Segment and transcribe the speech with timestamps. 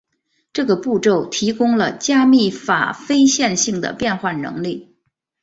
[0.51, 4.97] 这个步骤提供了加密法非线性的变换能力。